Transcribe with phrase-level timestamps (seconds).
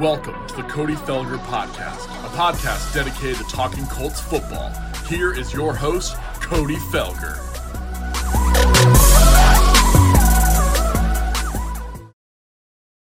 [0.00, 4.70] Welcome to the Cody Felger Podcast, a podcast dedicated to talking Colts football.
[5.08, 7.36] Here is your host, Cody Felger.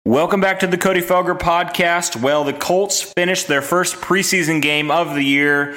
[0.05, 2.21] Welcome back to the Cody Felger podcast.
[2.21, 5.75] Well, the Colts finished their first preseason game of the year.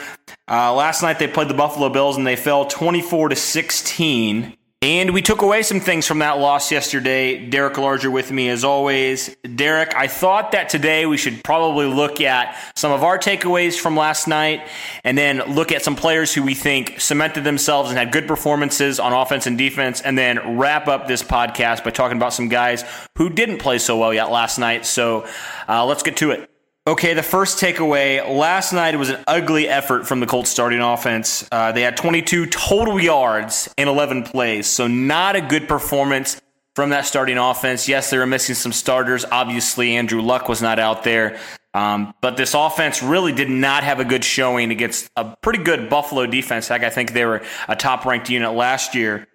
[0.49, 4.57] Uh, last night they played the Buffalo Bills and they fell 24 to 16.
[4.83, 7.47] And we took away some things from that loss yesterday.
[7.49, 9.37] Derek Larger with me as always.
[9.55, 13.97] Derek, I thought that today we should probably look at some of our takeaways from
[13.97, 14.67] last night
[15.05, 18.99] and then look at some players who we think cemented themselves and had good performances
[18.99, 22.85] on offense and defense, and then wrap up this podcast by talking about some guys
[23.17, 24.85] who didn't play so well yet last night.
[24.85, 25.29] So
[25.69, 26.52] uh, let's get to it.
[26.85, 31.49] Okay, the first takeaway last night was an ugly effort from the Colts starting offense.
[31.53, 36.41] Uh, they had 22 total yards in 11 plays, so not a good performance
[36.75, 37.87] from that starting offense.
[37.87, 39.25] Yes, they were missing some starters.
[39.25, 41.39] Obviously, Andrew Luck was not out there.
[41.73, 45.89] Um, but this offense really did not have a good showing against a pretty good
[45.89, 46.67] Buffalo defense.
[46.67, 49.29] Heck, I think they were a top ranked unit last year.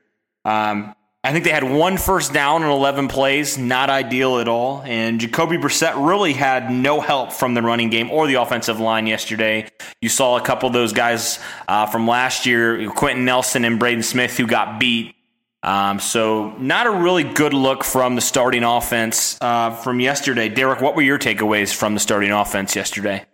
[0.44, 4.82] Um, I think they had one first down in 11 plays, not ideal at all.
[4.84, 9.08] And Jacoby Brissett really had no help from the running game or the offensive line
[9.08, 9.68] yesterday.
[10.02, 14.04] You saw a couple of those guys uh, from last year, Quenton Nelson and Braden
[14.04, 15.16] Smith, who got beat.
[15.64, 20.48] Um, so, not a really good look from the starting offense uh, from yesterday.
[20.48, 23.26] Derek, what were your takeaways from the starting offense yesterday?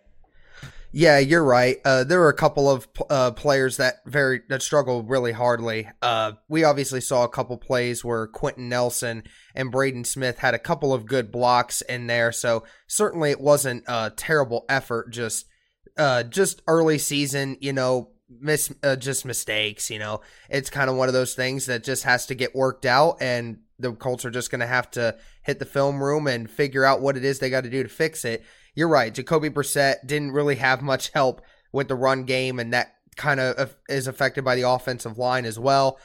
[0.95, 1.77] Yeah, you're right.
[1.83, 5.89] Uh, there were a couple of uh, players that very that struggled really hardly.
[6.03, 9.23] Uh, we obviously saw a couple plays where Quenton Nelson
[9.55, 12.31] and Braden Smith had a couple of good blocks in there.
[12.31, 15.09] So certainly it wasn't a terrible effort.
[15.09, 15.47] Just
[15.97, 19.89] uh, just early season, you know, miss uh, just mistakes.
[19.89, 22.85] You know, it's kind of one of those things that just has to get worked
[22.85, 26.51] out, and the Colts are just going to have to hit the film room and
[26.51, 28.43] figure out what it is they got to do to fix it
[28.75, 29.13] you're right.
[29.13, 33.75] Jacoby Brissett didn't really have much help with the run game, and that kind of
[33.89, 35.99] is affected by the offensive line as well.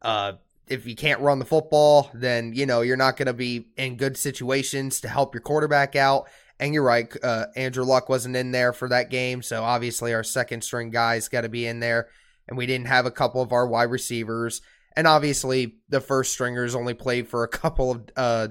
[0.00, 0.34] Uh,
[0.66, 3.96] if you can't run the football, then you know you're not going to be in
[3.96, 6.28] good situations to help your quarterback out.
[6.60, 10.22] And you're right, uh, Andrew Luck wasn't in there for that game, so obviously our
[10.22, 12.08] second string guys got to be in there,
[12.48, 14.62] and we didn't have a couple of our wide receivers,
[14.96, 18.48] and obviously the first stringers only played for a couple of uh,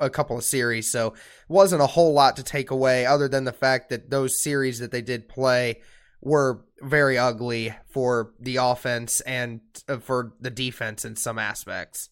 [0.00, 1.14] a couple of series, so
[1.48, 4.90] wasn't a whole lot to take away other than the fact that those series that
[4.90, 5.80] they did play
[6.20, 12.08] were very ugly for the offense and uh, for the defense in some aspects.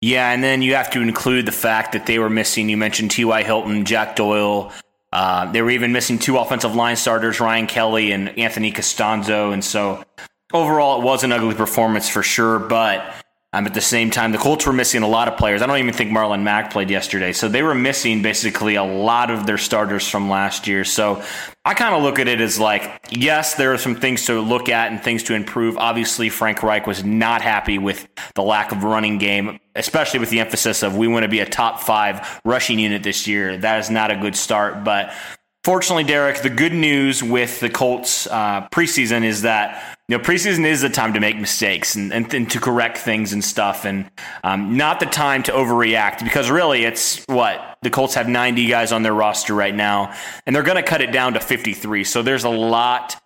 [0.00, 2.68] Yeah, and then you have to include the fact that they were missing.
[2.68, 3.42] You mentioned T.Y.
[3.42, 4.70] Hilton, Jack Doyle.
[5.10, 9.52] Uh, they were even missing two offensive line starters, Ryan Kelly and Anthony Castonzo.
[9.52, 10.04] And so
[10.52, 12.58] overall, it was an ugly performance for sure.
[12.58, 13.14] But
[13.54, 15.62] um, at the same time, the Colts were missing a lot of players.
[15.62, 17.32] I don't even think Marlon Mack played yesterday.
[17.32, 20.82] So they were missing basically a lot of their starters from last year.
[20.82, 21.22] So
[21.64, 24.68] I kind of look at it as like, yes, there are some things to look
[24.68, 25.78] at and things to improve.
[25.78, 30.40] Obviously, Frank Reich was not happy with the lack of running game, especially with the
[30.40, 33.56] emphasis of we want to be a top five rushing unit this year.
[33.56, 34.82] That is not a good start.
[34.82, 35.14] But
[35.62, 40.66] fortunately, Derek, the good news with the Colts uh, preseason is that you know, preseason
[40.66, 44.10] is the time to make mistakes and, and, and to correct things and stuff, and
[44.42, 48.92] um, not the time to overreact because really it's what the Colts have 90 guys
[48.92, 50.14] on their roster right now,
[50.46, 52.04] and they're going to cut it down to 53.
[52.04, 53.18] So there's a lot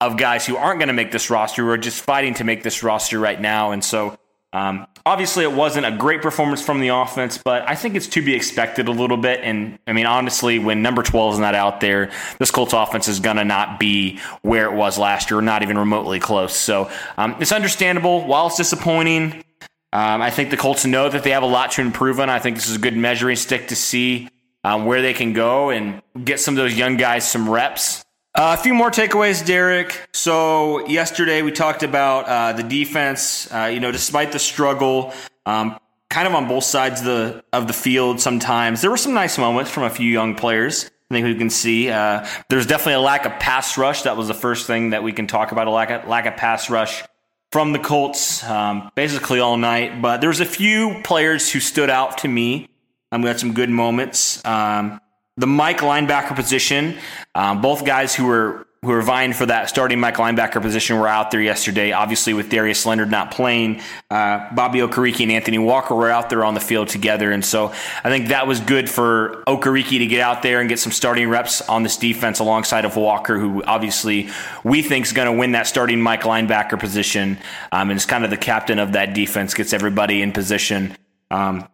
[0.00, 2.64] of guys who aren't going to make this roster who are just fighting to make
[2.64, 4.18] this roster right now, and so
[4.52, 8.22] um, obviously, it wasn't a great performance from the offense, but I think it's to
[8.22, 9.40] be expected a little bit.
[9.42, 13.20] And I mean, honestly, when number 12 is not out there, this Colts offense is
[13.20, 16.54] going to not be where it was last year, not even remotely close.
[16.56, 18.26] So um, it's understandable.
[18.26, 19.44] While it's disappointing,
[19.92, 22.28] um, I think the Colts know that they have a lot to improve on.
[22.28, 24.28] I think this is a good measuring stick to see
[24.64, 28.04] um, where they can go and get some of those young guys some reps.
[28.32, 30.08] Uh, a few more takeaways, Derek.
[30.12, 33.52] So yesterday we talked about uh, the defense.
[33.52, 35.12] Uh, you know, despite the struggle,
[35.46, 35.76] um,
[36.10, 38.20] kind of on both sides of the of the field.
[38.20, 40.90] Sometimes there were some nice moments from a few young players.
[41.10, 44.02] I think we can see uh, there's definitely a lack of pass rush.
[44.02, 46.36] That was the first thing that we can talk about a lack of lack of
[46.36, 47.02] pass rush
[47.50, 50.00] from the Colts, um, basically all night.
[50.00, 52.68] But there's a few players who stood out to me.
[53.10, 54.44] Um, we had some good moments.
[54.44, 55.00] Um,
[55.40, 56.96] the Mike linebacker position.
[57.34, 61.06] Um, both guys who were who were vying for that starting Mike linebacker position were
[61.06, 61.92] out there yesterday.
[61.92, 66.46] Obviously, with Darius Leonard not playing, uh, Bobby Okereke and Anthony Walker were out there
[66.46, 70.20] on the field together, and so I think that was good for Okereke to get
[70.20, 74.30] out there and get some starting reps on this defense alongside of Walker, who obviously
[74.64, 77.38] we think is going to win that starting Mike linebacker position,
[77.72, 80.96] um, and is kind of the captain of that defense, gets everybody in position.
[81.30, 81.68] Um,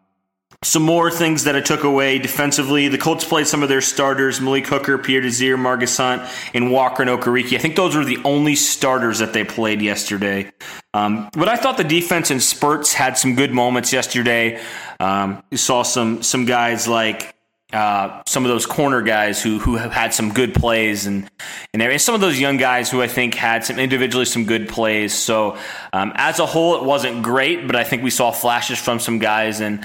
[0.63, 2.89] some more things that I took away defensively.
[2.89, 6.23] The Colts played some of their starters: Malik Hooker, Pierre Desir, Margus Hunt,
[6.55, 7.55] and Walker and Okereke.
[7.55, 10.51] I think those were the only starters that they played yesterday.
[10.95, 14.61] Um, but I thought the defense in spurts had some good moments yesterday.
[14.99, 17.37] Um, you saw some some guys like
[17.73, 21.29] uh, some of those corner guys who who have had some good plays and
[21.75, 25.13] and some of those young guys who I think had some individually some good plays.
[25.13, 25.59] So
[25.93, 29.19] um, as a whole, it wasn't great, but I think we saw flashes from some
[29.19, 29.85] guys, and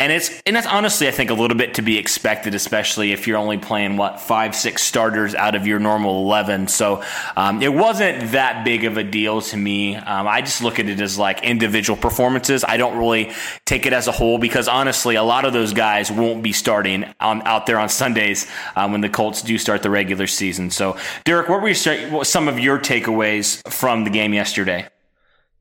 [0.00, 3.28] and it's and that's honestly I think a little bit to be expected, especially if
[3.28, 6.66] you're only playing what five six starters out of your normal eleven.
[6.66, 7.04] So
[7.36, 9.94] um, it wasn't that big of a deal to me.
[9.94, 12.64] Um, I just look at it as like individual performances.
[12.66, 13.32] I don't really
[13.66, 17.04] take it as a whole because honestly, a lot of those guys won't be starting
[17.20, 20.70] on, out there on Sundays um, when the Colts do start the regular season.
[20.70, 24.88] So Derek, what were your, some of your takeaways from the game yesterday?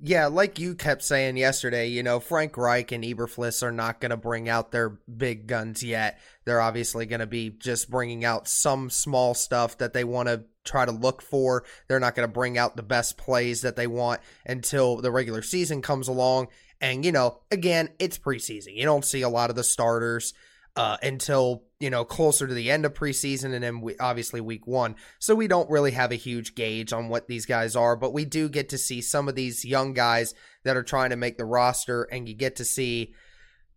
[0.05, 4.09] Yeah, like you kept saying yesterday, you know, Frank Reich and Eberflus are not going
[4.09, 6.19] to bring out their big guns yet.
[6.43, 10.43] They're obviously going to be just bringing out some small stuff that they want to
[10.65, 11.63] try to look for.
[11.87, 15.41] They're not going to bring out the best plays that they want until the regular
[15.41, 16.49] season comes along.
[16.81, 18.75] And, you know, again, it's preseason.
[18.75, 20.33] You don't see a lot of the starters
[20.75, 24.65] uh, until you know closer to the end of preseason and then we, obviously week
[24.65, 24.95] one.
[25.19, 28.23] So we don't really have a huge gauge on what these guys are, but we
[28.23, 30.33] do get to see some of these young guys
[30.63, 33.13] that are trying to make the roster, and you get to see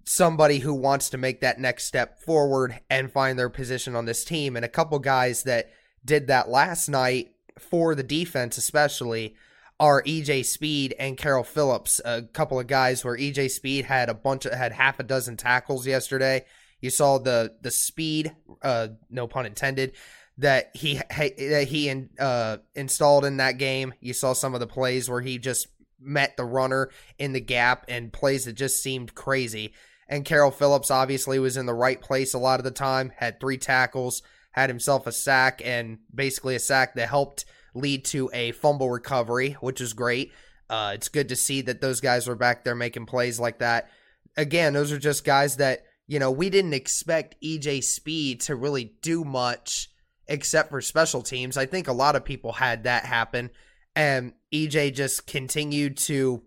[0.04, 4.24] somebody who wants to make that next step forward and find their position on this
[4.24, 4.54] team.
[4.54, 5.72] And a couple guys that
[6.04, 9.34] did that last night for the defense, especially
[9.80, 14.14] are EJ Speed and Carroll Phillips, a couple of guys where EJ Speed had a
[14.14, 16.44] bunch of had half a dozen tackles yesterday
[16.80, 19.92] you saw the the speed, uh, no pun intended,
[20.38, 23.94] that he that he in, uh, installed in that game.
[24.00, 25.68] You saw some of the plays where he just
[25.98, 29.72] met the runner in the gap and plays that just seemed crazy.
[30.08, 33.40] And Carroll Phillips obviously was in the right place a lot of the time, had
[33.40, 34.22] three tackles,
[34.52, 37.44] had himself a sack, and basically a sack that helped
[37.74, 40.32] lead to a fumble recovery, which is great.
[40.68, 43.90] Uh, it's good to see that those guys were back there making plays like that.
[44.36, 48.92] Again, those are just guys that you know, we didn't expect EJ Speed to really
[49.02, 49.90] do much
[50.28, 51.56] except for special teams.
[51.56, 53.50] I think a lot of people had that happen.
[53.94, 56.42] And EJ just continued to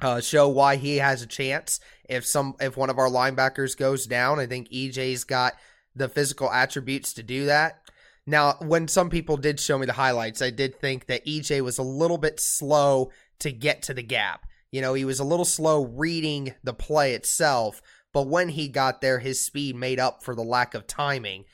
[0.00, 1.80] uh, show why he has a chance.
[2.08, 5.54] If some if one of our linebackers goes down, I think EJ's got
[5.94, 7.80] the physical attributes to do that.
[8.26, 11.78] Now, when some people did show me the highlights, I did think that EJ was
[11.78, 14.46] a little bit slow to get to the gap.
[14.72, 17.80] You know, he was a little slow reading the play itself,
[18.16, 21.44] but when he got there, his speed made up for the lack of timing.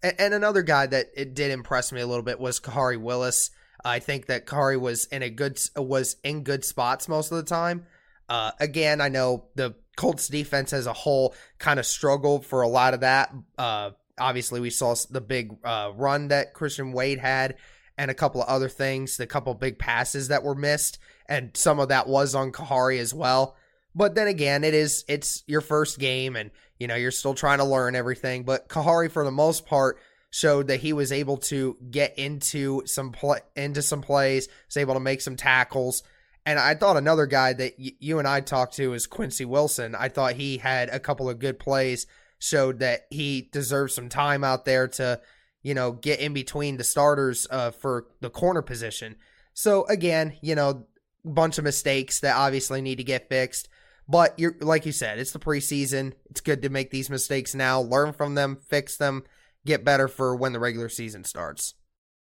[0.00, 3.50] And, and another guy that it did impress me a little bit was Khari Willis.
[3.84, 7.42] I think that Khari was in a good was in good spots most of the
[7.42, 7.86] time.
[8.28, 12.68] Uh, again, I know the Colts defense as a whole kind of struggled for a
[12.68, 13.34] lot of that.
[13.58, 17.56] Uh, obviously, we saw the big uh, run that Christian Wade had,
[17.98, 21.80] and a couple of other things, the couple big passes that were missed, and some
[21.80, 23.56] of that was on Khari as well.
[23.94, 27.58] But then again, it is it's your first game, and you know you're still trying
[27.58, 28.44] to learn everything.
[28.44, 29.98] But Khari for the most part,
[30.34, 34.94] showed that he was able to get into some play into some plays, was able
[34.94, 36.02] to make some tackles.
[36.44, 39.94] And I thought another guy that y- you and I talked to is Quincy Wilson.
[39.94, 42.08] I thought he had a couple of good plays,
[42.40, 45.20] showed that he deserves some time out there to,
[45.62, 49.14] you know, get in between the starters uh, for the corner position.
[49.52, 50.88] So again, you know,
[51.24, 53.68] bunch of mistakes that obviously need to get fixed.
[54.08, 56.12] But you're like you said, it's the preseason.
[56.30, 59.24] It's good to make these mistakes now, learn from them, fix them,
[59.64, 61.74] get better for when the regular season starts.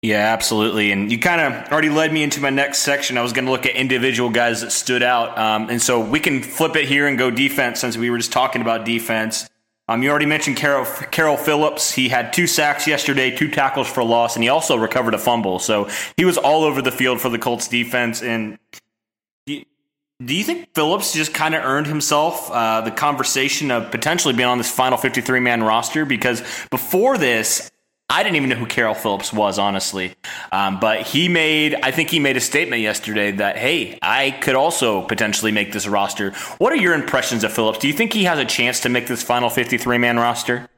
[0.01, 0.91] Yeah, absolutely.
[0.91, 3.17] And you kind of already led me into my next section.
[3.17, 5.35] I was going to look at individual guys that stood out.
[5.37, 8.31] Um, and so we can flip it here and go defense since we were just
[8.31, 9.49] talking about defense.
[9.87, 11.91] Um, you already mentioned Carol, Carroll Phillips.
[11.91, 15.59] He had two sacks yesterday, two tackles for loss, and he also recovered a fumble.
[15.59, 18.21] So he was all over the field for the Colts defense.
[18.21, 18.59] And
[20.23, 24.47] do you think Phillips just kind of earned himself uh, the conversation of potentially being
[24.47, 26.05] on this final 53 man roster?
[26.05, 26.41] Because
[26.71, 27.69] before this,
[28.09, 30.15] I didn't even know who Carroll Phillips was, honestly.
[30.51, 34.55] Um, but he made, I think he made a statement yesterday that, hey, I could
[34.55, 36.31] also potentially make this roster.
[36.59, 37.79] What are your impressions of Phillips?
[37.79, 40.69] Do you think he has a chance to make this final 53 man roster?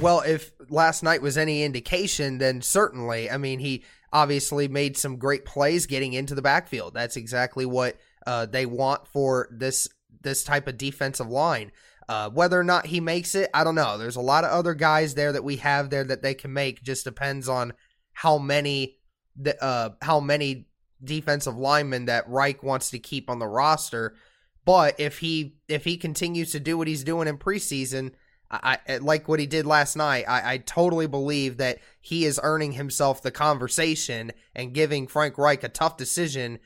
[0.00, 3.30] Well, if last night was any indication, then certainly.
[3.30, 6.94] I mean, he obviously made some great plays getting into the backfield.
[6.94, 9.88] That's exactly what uh, they want for this
[10.22, 11.72] this type of defensive line.
[12.08, 13.98] Uh, whether or not he makes it, I don't know.
[13.98, 16.82] There's a lot of other guys there that we have there that they can make.
[16.82, 17.72] Just depends on
[18.12, 18.98] how many
[19.36, 20.68] the uh, how many
[21.02, 24.16] defensive linemen that Reich wants to keep on the roster.
[24.64, 28.12] but if he if he continues to do what he's doing in preseason,
[28.50, 30.24] I, I like what he did last night.
[30.28, 35.64] I, I totally believe that he is earning himself the conversation and giving Frank Reich
[35.64, 36.58] a tough decision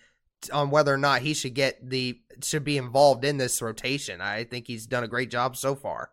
[0.53, 4.21] on whether or not he should get the should be involved in this rotation.
[4.21, 6.11] I think he's done a great job so far.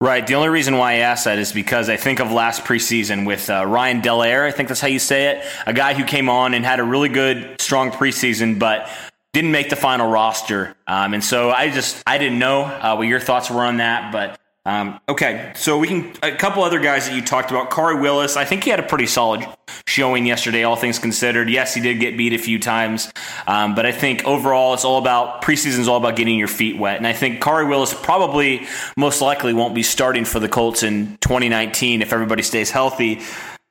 [0.00, 0.26] Right.
[0.26, 3.48] The only reason why I asked that is because I think of last preseason with
[3.48, 4.44] uh, Ryan Delaire.
[4.44, 5.46] I think that's how you say it.
[5.64, 8.90] A guy who came on and had a really good, strong preseason, but
[9.32, 10.74] didn't make the final roster.
[10.88, 14.10] Um, and so I just I didn't know uh, what your thoughts were on that,
[14.10, 17.70] but um, okay, so we can a couple other guys that you talked about.
[17.70, 19.46] Khari Willis, I think he had a pretty solid
[19.92, 21.50] showing yesterday, all things considered.
[21.50, 23.12] Yes, he did get beat a few times,
[23.46, 26.78] um, but I think overall it's all about preseason is all about getting your feet
[26.78, 26.96] wet.
[26.96, 31.18] And I think Khari Willis probably most likely won't be starting for the Colts in
[31.20, 33.20] 2019 if everybody stays healthy.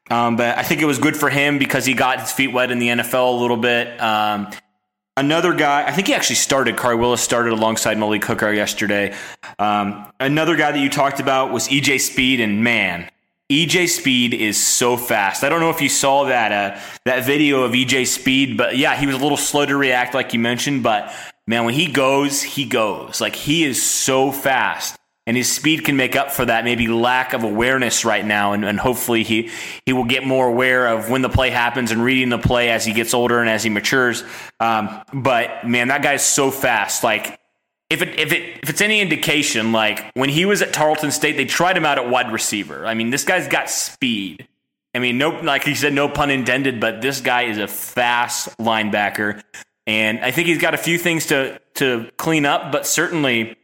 [0.09, 2.69] Um, but I think it was good for him because he got his feet wet
[2.69, 3.99] in the NFL a little bit.
[4.01, 4.51] Um,
[5.17, 6.77] Another guy, I think he actually started.
[6.77, 9.13] Khari Willis started alongside Malik Hooker yesterday.
[9.59, 13.11] Um, another guy that you talked about was EJ Speed, and man,
[13.51, 15.43] EJ Speed is so fast.
[15.43, 18.95] I don't know if you saw that uh, that video of EJ Speed, but yeah,
[18.95, 20.83] he was a little slow to react, like you mentioned.
[20.83, 21.13] But
[21.47, 23.19] man, when he goes, he goes.
[23.19, 27.33] Like he is so fast and his speed can make up for that maybe lack
[27.33, 29.49] of awareness right now and, and, hopefully he
[29.85, 32.83] he will get more aware of when the play happens and reading the play as
[32.83, 34.23] he gets older and as he matures
[34.59, 37.39] um, but man that guy's so fast like
[37.91, 41.35] if it if it if it's any indication like when he was at Tarleton State
[41.35, 44.47] they tried him out at wide receiver I mean this guy's got speed
[44.95, 48.57] I mean no like he said no pun intended but this guy is a fast
[48.57, 49.43] linebacker
[49.85, 53.57] and I think he's got a few things to to clean up but certainly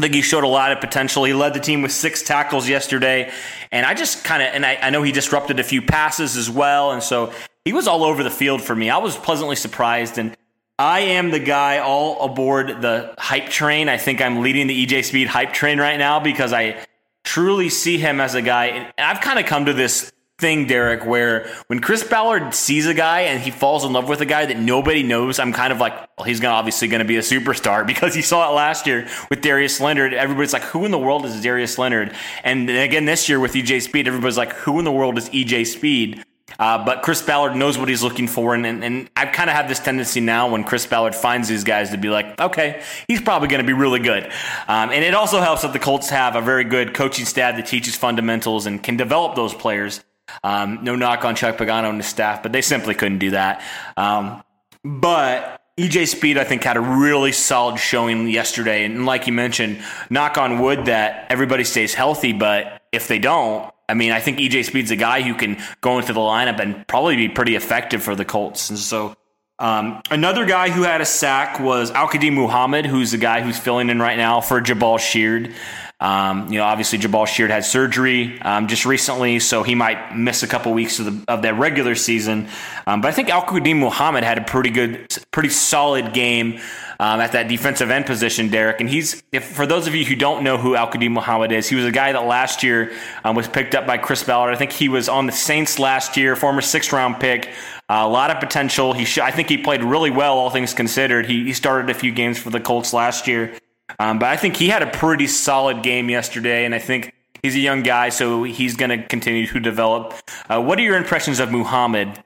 [0.00, 1.24] I think he showed a lot of potential.
[1.24, 3.32] He led the team with six tackles yesterday.
[3.72, 6.48] And I just kind of, and I, I, know he disrupted a few passes as
[6.48, 6.92] well.
[6.92, 7.32] And so
[7.64, 8.90] he was all over the field for me.
[8.90, 10.16] I was pleasantly surprised.
[10.16, 10.36] And
[10.78, 13.88] I am the guy all aboard the hype train.
[13.88, 16.84] I think I'm leading the EJ Speed hype train right now because I
[17.24, 18.66] truly see him as a guy.
[18.66, 22.94] And I've kind of come to this thing, Derek, where when Chris Ballard sees a
[22.94, 25.80] guy and he falls in love with a guy that nobody knows, I'm kind of
[25.80, 28.86] like, well, he's gonna obviously going to be a superstar because he saw it last
[28.86, 30.14] year with Darius Leonard.
[30.14, 32.14] Everybody's like, who in the world is Darius Leonard?
[32.44, 35.66] And again this year with EJ Speed, everybody's like, who in the world is EJ
[35.66, 36.24] Speed?
[36.58, 39.54] Uh, but Chris Ballard knows what he's looking for, and, and, and I kind of
[39.54, 43.20] have this tendency now when Chris Ballard finds these guys to be like, okay, he's
[43.20, 44.24] probably going to be really good.
[44.66, 47.66] Um, and it also helps that the Colts have a very good coaching staff that
[47.66, 50.02] teaches fundamentals and can develop those players.
[50.42, 53.62] Um, no knock on Chuck Pagano and his staff, but they simply couldn't do that.
[53.96, 54.42] Um,
[54.84, 58.84] but EJ Speed, I think, had a really solid showing yesterday.
[58.84, 62.32] And like you mentioned, knock on wood that everybody stays healthy.
[62.32, 65.98] But if they don't, I mean, I think EJ Speed's a guy who can go
[65.98, 68.68] into the lineup and probably be pretty effective for the Colts.
[68.70, 69.14] And so
[69.58, 73.90] um, another guy who had a sack was Al-Quadin Muhammad, who's the guy who's filling
[73.90, 75.52] in right now for Jabaal Sheard.
[76.00, 80.44] Um, you know, obviously Jabaal Sheard had surgery um, just recently, so he might miss
[80.44, 82.48] a couple weeks of, the, of that regular season.
[82.86, 86.60] Um, but I think Al-Quadin Muhammad had a pretty good, pretty solid game
[87.00, 88.80] um, at that defensive end position, Derek.
[88.80, 91.76] And he's, if, for those of you who don't know who Al-Quadin Muhammad is, he
[91.76, 92.92] was a guy that last year
[93.24, 94.52] um, was picked up by Chris Ballard.
[94.52, 97.48] I think he was on the Saints last year, former sixth round pick.
[97.90, 98.92] Uh, a lot of potential.
[98.92, 101.26] He, sh- I think he played really well, all things considered.
[101.26, 103.52] He, he started a few games for the Colts last year.
[103.98, 107.54] Um, but I think he had a pretty solid game yesterday, and I think he's
[107.54, 110.14] a young guy, so he's going to continue to develop.
[110.50, 112.20] Uh, what are your impressions of Muhammad?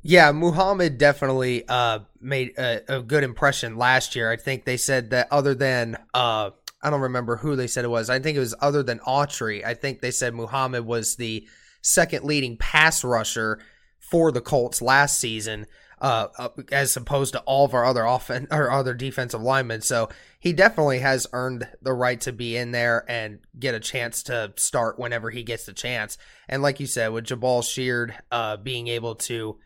[0.00, 4.30] Yeah, Muhammad definitely uh, made a, a, good impression last year.
[4.30, 6.50] I think they said that other than uh,
[6.82, 8.10] I don't remember who they said it was.
[8.10, 9.64] I think it was other than Autry.
[9.64, 11.46] I think they said Muhammad was the
[11.82, 13.60] second leading pass rusher
[13.98, 15.66] for the Colts last season
[16.00, 19.80] uh, as opposed to all of our other offen- or other defensive linemen.
[19.80, 20.08] So
[20.38, 24.52] he definitely has earned the right to be in there and get a chance to
[24.56, 26.18] start whenever he gets the chance.
[26.48, 29.58] And like you said, with Jabaal Sheard uh, being able to,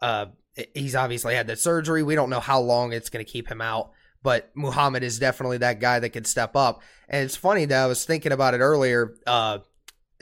[0.00, 0.26] uh,
[0.74, 2.02] he's obviously had the surgery.
[2.02, 3.90] We don't know how long it's going to keep him out,
[4.22, 6.82] but Muhammad is definitely that guy that could step up.
[7.08, 9.14] And it's funny that I was thinking about it earlier.
[9.26, 9.58] Uh,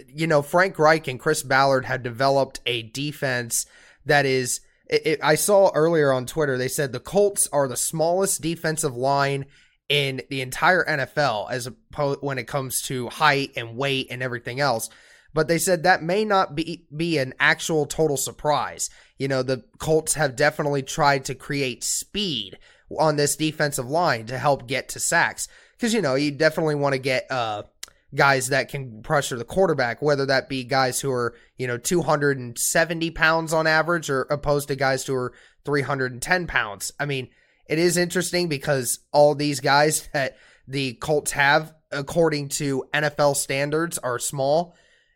[0.09, 3.67] you know, Frank Reich and Chris Ballard had developed a defense
[4.07, 7.77] that is– it, it, I saw earlier on Twitter they said the Colts are the
[7.77, 9.47] smallest defensive line
[9.89, 14.61] in the entire NFL as opposed when it comes to height and weight and everything
[14.61, 14.89] else.
[15.35, 18.89] But they said that may not be be an actual total surprise.
[19.19, 22.59] You know, the Colts have definitely tried to create speed
[22.99, 26.93] on this defensive line to help get to sacks because you know you definitely want
[26.93, 27.65] to get uh
[28.15, 33.11] guys that can pressure the quarterback, whether that be guys who are, you know, 270
[33.11, 35.33] pounds on average or opposed to guys who are
[35.65, 36.93] 310 pounds.
[36.99, 37.29] I mean,
[37.67, 40.37] it is interesting because all these guys that
[40.67, 44.75] the Colts have, according to NFL standards, are small,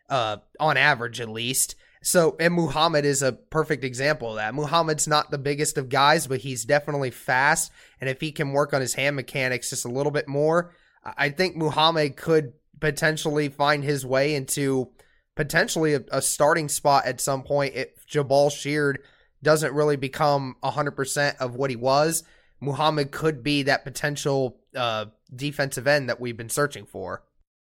[0.09, 1.75] uh, on average at least.
[2.01, 4.55] So, and Muhammad is a perfect example of that.
[4.55, 7.71] Muhammad's not the biggest of guys, but he's definitely fast.
[7.99, 10.73] And if he can work on his hand mechanics just a little bit more,
[11.03, 14.89] I think Muhammad could potentially find his way into
[15.35, 18.99] potentially a, a starting spot at some point if Jabaal Sheard
[19.41, 22.23] doesn't really become 100% of what he was.
[22.61, 27.23] Muhammad could be that potential uh, defensive end that we've been searching for.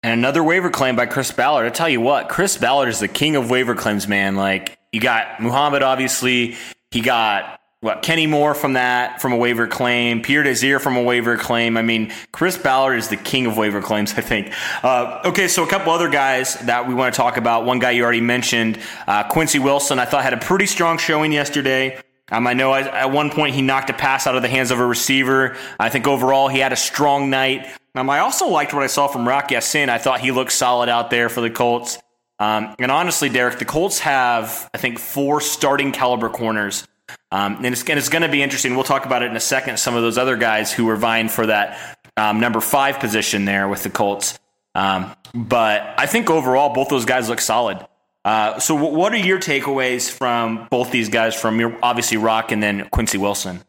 [0.04, 1.68] And another waiver claim by Chris Ballard.
[1.68, 4.36] I tell you what, Chris Ballard is the king of waiver claims, man.
[4.36, 6.56] Like you got Muhammad, obviously.
[6.90, 11.04] He got what Kenny Moore from that from a waiver claim, Pierre Desir from a
[11.04, 11.78] waiver claim.
[11.78, 14.54] I mean, Chris Ballard is the king of waiver claims, I think.
[14.84, 17.66] Uh, okay, so a couple other guys that we want to talk about.
[17.66, 20.00] One guy you already mentioned, uh, Quincy Wilson.
[20.00, 22.02] I thought had a pretty strong showing yesterday.
[22.32, 24.72] Um, I know I, at one point he knocked a pass out of the hands
[24.72, 25.58] of a receiver.
[25.80, 27.68] I think overall he had a strong night.
[27.96, 29.90] Um, I also liked what I saw from Rock Ya-Sin.
[29.90, 31.98] I thought he looked solid out there for the Colts.
[32.40, 36.88] Um, and honestly, Derek, the Colts have, I think, four starting caliber corners.
[37.32, 38.76] Um, and it's, it's going to be interesting.
[38.76, 39.78] We'll talk about it in a second.
[39.78, 43.68] Some of those other guys who were vying for that um, number five position there
[43.68, 44.40] with the Colts.
[44.74, 47.86] Um, but I think overall, both those guys look solid.
[48.24, 51.36] Uh, so, what are your takeaways from both these guys?
[51.36, 53.62] From your obviously Rock and then Quincy Wilson.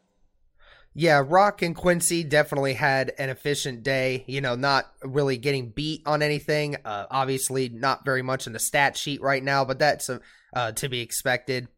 [0.94, 4.24] Yeah, Rock and Quincy definitely had an efficient day.
[4.26, 6.76] You know, not really getting beat on anything.
[6.84, 10.10] Uh, obviously, not very much in the stat sheet right now, but that's
[10.54, 11.68] uh, to be expected.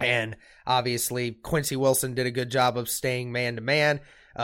[0.00, 4.00] And obviously, Quincy Wilson did a good job of staying man to man,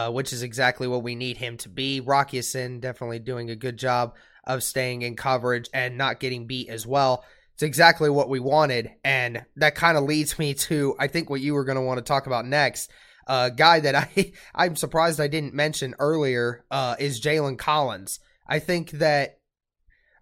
[0.08, 2.00] which is exactly what we need him to be.
[2.00, 6.86] Rock definitely doing a good job of staying in coverage and not getting beat as
[6.86, 7.24] well.
[7.54, 8.90] It's exactly what we wanted.
[9.04, 11.98] And that kind of leads me to, I think, what you were going to want
[11.98, 12.90] to talk about next.
[13.28, 18.20] A uh, guy that I, I'm surprised I didn't mention earlier uh, is Jalen Collins.
[18.46, 19.38] I think that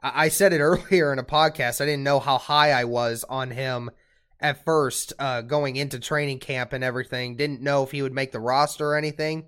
[0.03, 1.81] I said it earlier in a podcast.
[1.81, 3.91] I didn't know how high I was on him
[4.41, 7.37] at first uh, going into training camp and everything.
[7.37, 9.47] Didn't know if he would make the roster or anything.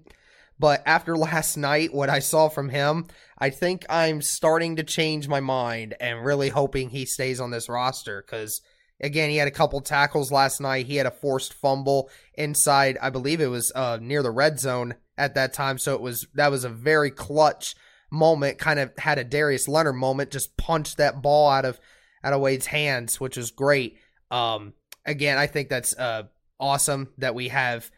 [0.59, 3.07] But after last night, what I saw from him,
[3.39, 7.69] I think I'm starting to change my mind and really hoping he stays on this
[7.69, 8.61] roster because,
[9.01, 10.87] again, he had a couple tackles last night.
[10.87, 14.95] He had a forced fumble inside, I believe it was uh, near the red zone
[15.17, 15.79] at that time.
[15.79, 17.75] So it was that was a very clutch
[18.11, 18.59] moment.
[18.59, 21.81] Kind of had a Darius Leonard moment, just punched that ball out of
[22.23, 23.99] out of Wade's hands, which was great.
[24.31, 26.25] Um, again, I think that's uh,
[26.59, 27.91] awesome that we have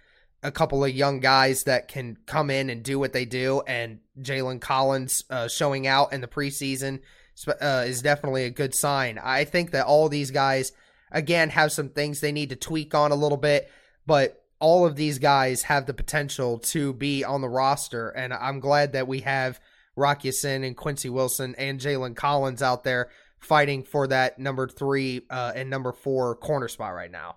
[0.43, 3.63] a couple of young guys that can come in and do what they do.
[3.67, 7.01] And Jalen Collins uh, showing out in the preseason
[7.47, 9.19] uh, is definitely a good sign.
[9.23, 10.73] I think that all these guys,
[11.11, 13.71] again, have some things they need to tweak on a little bit,
[14.07, 18.11] but all of these guys have the potential to be on the roster.
[18.11, 19.61] And I'm glad that we have
[19.97, 25.23] Rock Ya-Sin and Quincy Wilson and Jalen Collins out there fighting for that number three
[25.31, 27.37] uh, and number four corner spot right now.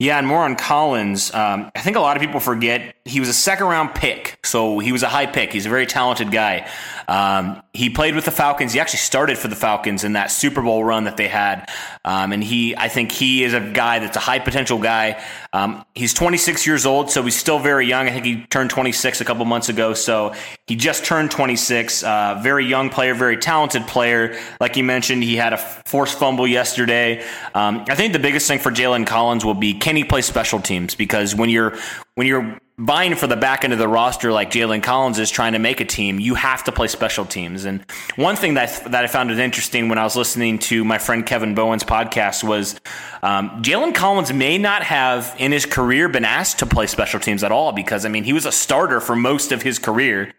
[0.00, 1.32] Yeah, and more on Collins.
[1.34, 4.78] Um, I think a lot of people forget he was a second round pick, so
[4.78, 5.52] he was a high pick.
[5.52, 6.66] He's a very talented guy.
[7.06, 8.72] Um, he played with the Falcons.
[8.72, 11.68] He actually started for the Falcons in that Super Bowl run that they had.
[12.02, 15.22] Um, and he, I think he is a guy that's a high potential guy.
[15.52, 18.08] Um, he's 26 years old, so he's still very young.
[18.08, 20.32] I think he turned 26 a couple months ago, so
[20.70, 22.04] he just turned 26.
[22.04, 24.38] Uh, very young player, very talented player.
[24.60, 27.24] Like you mentioned, he had a forced fumble yesterday.
[27.56, 30.60] Um, I think the biggest thing for Jalen Collins will be can he play special
[30.60, 30.94] teams?
[30.94, 31.76] Because when you're
[32.14, 35.52] when you're vying for the back end of the roster like Jalen Collins is trying
[35.52, 37.66] to make a team, you have to play special teams.
[37.66, 37.84] And
[38.16, 41.54] one thing that that I found interesting when I was listening to my friend Kevin
[41.54, 42.80] Bowen's podcast was
[43.22, 47.44] um, Jalen Collins may not have in his career been asked to play special teams
[47.44, 50.32] at all because I mean he was a starter for most of his career.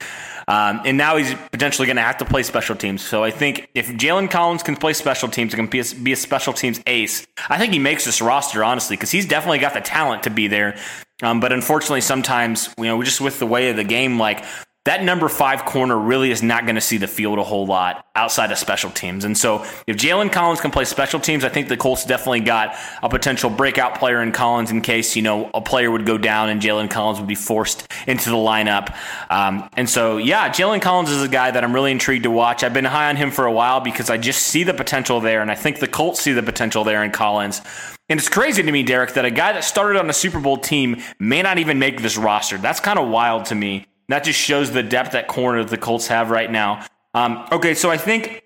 [0.47, 3.01] Um, and now he's potentially going to have to play special teams.
[3.01, 6.11] So I think if Jalen Collins can play special teams and can be a, be
[6.11, 9.73] a special teams ace, I think he makes this roster, honestly, because he's definitely got
[9.73, 10.77] the talent to be there.
[11.21, 14.43] Um, but unfortunately, sometimes, you know, just with the way of the game, like
[14.85, 18.07] that number five corner really is not going to see the field a whole lot
[18.15, 19.25] outside of special teams.
[19.25, 22.75] And so if Jalen Collins can play special teams, I think the Colts definitely got
[23.03, 26.49] a potential breakout player in Collins in case, you know, a player would go down
[26.49, 28.95] and Jalen Collins would be forced into the lineup.
[29.29, 32.63] Um, and so, yeah, Jalen Collins is a guy that I'm really intrigued to watch.
[32.63, 35.43] I've been high on him for a while because I just see the potential there.
[35.43, 37.61] And I think the Colts see the potential there in Collins.
[38.09, 40.57] And it's crazy to me, Derek, that a guy that started on a Super Bowl
[40.57, 42.57] team may not even make this roster.
[42.57, 43.85] That's kind of wild to me.
[44.11, 46.85] That just shows the depth at corner the Colts have right now.
[47.13, 48.43] Um, okay, so I think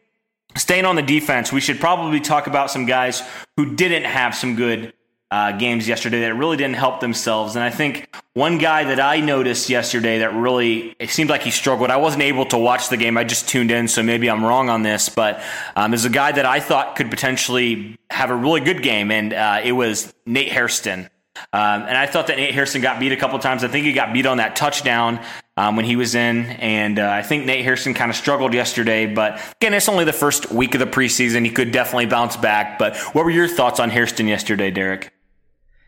[0.56, 3.21] staying on the defense, we should probably talk about some guys
[3.58, 4.93] who didn't have some good
[5.32, 7.56] uh, games yesterday that really didn't help themselves.
[7.56, 11.51] And I think one guy that I noticed yesterday that really it seemed like he
[11.51, 11.89] struggled.
[11.89, 14.69] I wasn't able to watch the game; I just tuned in, so maybe I'm wrong
[14.69, 15.10] on this.
[15.10, 15.41] But
[15.75, 19.34] um, is a guy that I thought could potentially have a really good game, and
[19.34, 21.10] uh, it was Nate Hairston.
[21.51, 23.63] Um, and I thought that Nate Hairston got beat a couple times.
[23.63, 25.19] I think he got beat on that touchdown
[25.57, 26.45] um, when he was in.
[26.45, 29.05] And uh, I think Nate Hairston kind of struggled yesterday.
[29.05, 31.45] But again, it's only the first week of the preseason.
[31.45, 32.77] He could definitely bounce back.
[32.77, 35.11] But what were your thoughts on Hairston yesterday, Derek?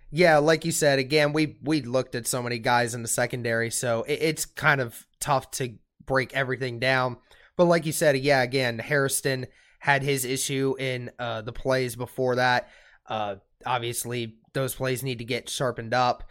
[0.09, 3.69] Yeah, like you said, again, we we looked at so many guys in the secondary,
[3.69, 5.75] so it, it's kind of tough to
[6.05, 7.17] break everything down.
[7.57, 9.47] But like you said, yeah, again, Hairston
[9.79, 12.69] had his issue in uh, the plays before that.
[13.05, 16.23] Uh, obviously, those plays need to get sharpened up.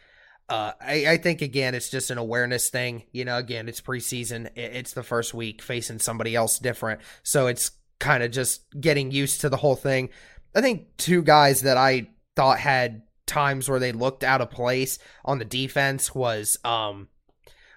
[0.49, 3.03] Uh, I, I, think again, it's just an awareness thing.
[3.11, 4.49] You know, again, it's preseason.
[4.55, 9.41] It's the first week facing somebody else different, so it's kind of just getting used
[9.41, 10.11] to the whole thing.
[10.55, 15.01] I think two guys that I thought had times where they looked out of place
[15.25, 17.09] on the defense was um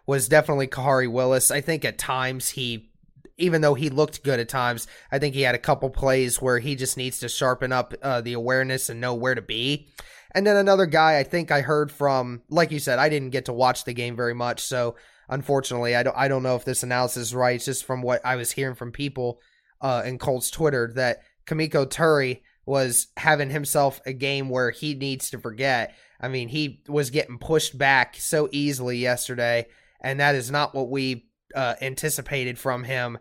[0.05, 1.51] was definitely Khari Willis.
[1.51, 2.89] I think at times he
[3.37, 6.59] even though he looked good at times, I think he had a couple plays where
[6.59, 9.87] he just needs to sharpen up uh, the awareness and know where to be.
[10.31, 13.45] And then another guy I think I heard from, like you said, I didn't get
[13.45, 14.95] to watch the game very much, so
[15.27, 17.55] unfortunately, I don't I don't know if this analysis is right.
[17.55, 19.39] It's just from what I was hearing from people
[19.81, 25.29] uh, in Colts Twitter that Kemoko Turay was having himself a game where he needs
[25.31, 25.95] to forget.
[26.21, 29.67] I mean, he was getting pushed back so easily yesterday,
[30.01, 33.17] and that is not what we uh, anticipated from him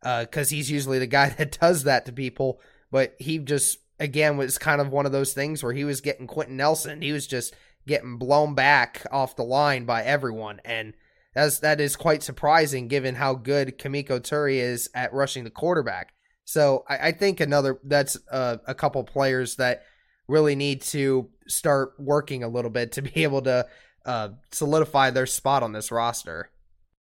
[0.00, 2.60] because uh, he's usually the guy that does that to people.
[2.90, 6.26] But he just again was kind of one of those things where he was getting
[6.26, 7.00] Quenton Nelson.
[7.00, 7.54] He was just
[7.86, 10.94] getting blown back off the line by everyone, and
[11.34, 16.12] that's that is quite surprising given how good Kemoko Turay is at rushing the quarterback.
[16.44, 19.84] So I, I think another that's a couple players that
[20.28, 23.66] really need to start working a little bit to be able to
[24.04, 26.50] uh, solidify their spot on this roster.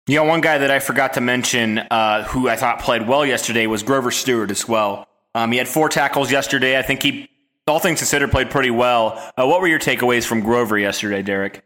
[0.07, 3.69] Yeah, one guy that I forgot to mention uh, who I thought played well yesterday
[3.69, 5.07] was Grover Stewart as well.
[5.35, 6.79] Um, he had four tackles yesterday.
[6.79, 7.29] I think he,
[7.67, 9.13] all things considered, played pretty well.
[9.37, 11.65] Uh, what were your takeaways from Grover yesterday, Derek?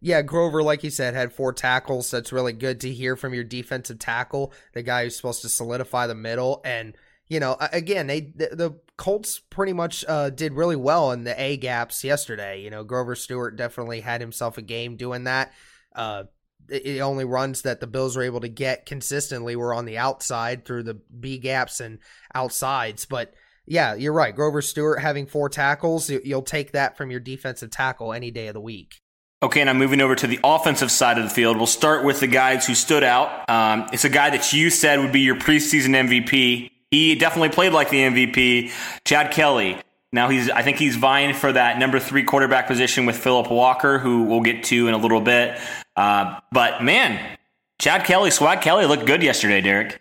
[0.00, 2.10] Yeah, Grover, like you said, had four tackles.
[2.10, 6.06] That's really good to hear from your defensive tackle, the guy who's supposed to solidify
[6.06, 6.60] the middle.
[6.66, 6.94] And,
[7.28, 11.40] you know, again, they the, the Colts pretty much uh, did really well in the
[11.40, 12.60] A gaps yesterday.
[12.60, 15.52] You know, Grover Stewart definitely had himself a game doing that.
[15.94, 16.24] Uh,
[16.68, 20.64] the only runs that the Bills were able to get consistently were on the outside
[20.64, 21.98] through the B gaps and
[22.34, 23.04] outsides.
[23.04, 23.34] But
[23.66, 24.34] yeah, you're right.
[24.34, 28.54] Grover Stewart having four tackles, you'll take that from your defensive tackle any day of
[28.54, 29.00] the week.
[29.42, 31.58] Okay, and I'm moving over to the offensive side of the field.
[31.58, 33.48] We'll start with the guys who stood out.
[33.50, 36.70] Um, it's a guy that you said would be your preseason MVP.
[36.90, 38.72] He definitely played like the MVP.
[39.04, 39.78] Chad Kelly.
[40.12, 43.98] Now he's, I think he's vying for that number three quarterback position with Phillip Walker,
[43.98, 45.60] who we'll get to in a little bit.
[45.96, 47.38] Uh, but man,
[47.78, 50.00] Chad Kelly, Swag Kelly looked good yesterday, Derek.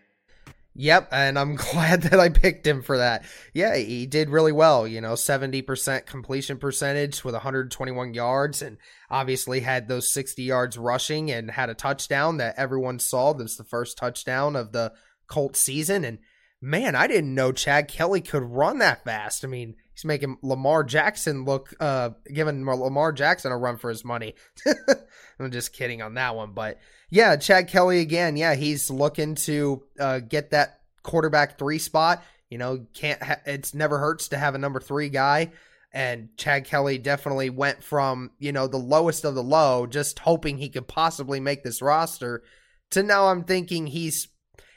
[0.77, 3.23] Yep, and I'm glad that I picked him for that.
[3.53, 8.77] Yeah, he did really well, you know, 70% completion percentage with 121 yards and
[9.09, 13.33] obviously had those 60 yards rushing and had a touchdown that everyone saw.
[13.33, 14.91] Was the first touchdown of the
[15.27, 16.19] Colts season and
[16.61, 19.43] man, I didn't know Chad Kelly could run that fast.
[19.45, 24.05] I mean, he's making Lamar Jackson look uh giving Lamar Jackson a run for his
[24.05, 24.35] money.
[25.39, 26.79] I'm just kidding on that one, but
[27.09, 28.37] yeah, Chad Kelly again.
[28.37, 32.23] Yeah, he's looking to uh, get that quarterback three spot.
[32.49, 35.51] You know, can't ha- it's never hurts to have a number three guy.
[35.93, 40.57] And Chad Kelly definitely went from you know the lowest of the low, just hoping
[40.57, 42.43] he could possibly make this roster,
[42.91, 44.27] to now I'm thinking he's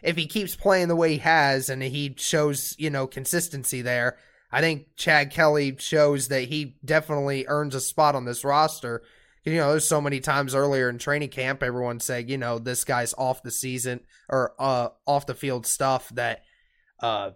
[0.02, 4.16] if he keeps playing the way he has and he shows you know consistency there.
[4.50, 9.02] I think Chad Kelly shows that he definitely earns a spot on this roster
[9.48, 12.84] you know, there's so many times earlier in training camp, everyone said, you know, this
[12.84, 16.42] guy's off the season or uh, off the field stuff that
[17.00, 17.30] uh,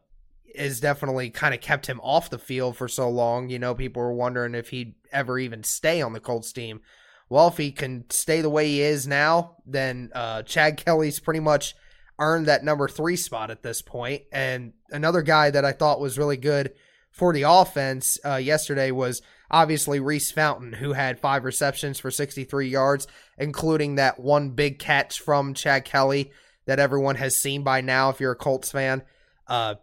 [0.55, 3.49] is definitely kind of kept him off the field for so long.
[3.49, 6.81] You know, people were wondering if he'd ever even stay on the Colts team.
[7.29, 11.41] Well, if he can stay the way he is now, then uh, Chad Kelly's pretty
[11.41, 11.75] much
[12.19, 14.25] earned that number three spot at this point.
[14.33, 16.75] And another guy that I thought was really good
[17.13, 22.69] for the offense uh, yesterday was obviously Reece Fountain, who had five receptions for 63
[22.69, 23.07] yards,
[23.39, 26.33] including that one big catch from Chad Kelly
[26.65, 29.03] that everyone has seen by now if you're a Colts fan.
[29.47, 29.75] Uh,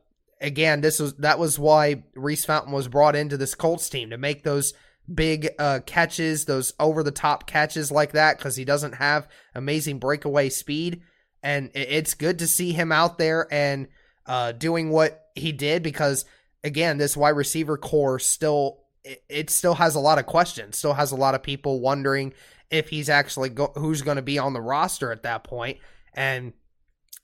[0.41, 4.17] again, this was that was why Reece Fountain was brought into this Colts team to
[4.17, 4.73] make those
[5.13, 9.99] big uh, catches, those over the top catches like that, because he doesn't have amazing
[9.99, 11.01] breakaway speed.
[11.41, 13.87] And it's good to see him out there and
[14.25, 16.25] uh, doing what he did because,
[16.63, 20.77] again, this wide receiver core still it, it still has a lot of questions.
[20.77, 22.33] Still has a lot of people wondering
[22.69, 25.79] if he's actually go- who's going to be on the roster at that point.
[26.13, 26.53] And